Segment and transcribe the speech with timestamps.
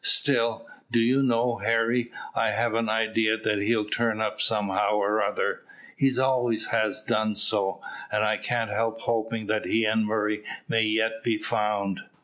[0.03, 5.21] Still, do you know, Harry, I have an idea that he'll turn up somehow or
[5.21, 5.59] other.
[5.95, 10.81] He always has done so, and I can't help hoping that he and Murray may
[10.81, 11.99] yet be found."